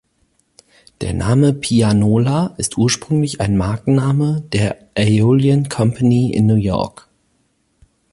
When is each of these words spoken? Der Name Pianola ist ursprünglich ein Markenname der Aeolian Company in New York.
Der 1.01 1.13
Name 1.13 1.53
Pianola 1.53 2.55
ist 2.57 2.75
ursprünglich 2.75 3.39
ein 3.39 3.55
Markenname 3.55 4.41
der 4.51 4.87
Aeolian 4.97 5.69
Company 5.69 6.31
in 6.33 6.47
New 6.47 6.55
York. 6.55 7.07